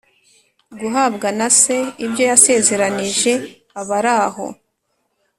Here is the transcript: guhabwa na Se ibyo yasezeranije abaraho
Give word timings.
guhabwa 0.79 1.27
na 1.37 1.47
Se 1.59 1.77
ibyo 2.05 2.23
yasezeranije 2.31 3.33
abaraho 3.81 4.45